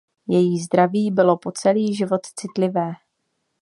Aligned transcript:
Její 0.27 0.59
zdraví 0.59 1.11
bylo 1.11 1.37
po 1.37 1.51
celý 1.51 1.95
život 1.95 2.21
citlivé. 2.25 2.93